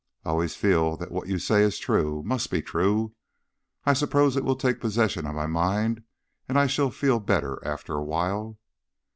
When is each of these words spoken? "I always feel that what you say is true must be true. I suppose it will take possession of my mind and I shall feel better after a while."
"I 0.25 0.29
always 0.29 0.55
feel 0.55 0.97
that 0.97 1.11
what 1.11 1.27
you 1.27 1.37
say 1.37 1.61
is 1.61 1.77
true 1.77 2.23
must 2.25 2.49
be 2.49 2.63
true. 2.63 3.13
I 3.85 3.93
suppose 3.93 4.35
it 4.35 4.43
will 4.43 4.55
take 4.55 4.79
possession 4.81 5.27
of 5.27 5.35
my 5.35 5.45
mind 5.45 6.01
and 6.49 6.57
I 6.57 6.65
shall 6.65 6.89
feel 6.89 7.19
better 7.19 7.61
after 7.63 7.93
a 7.93 8.03
while." 8.03 8.57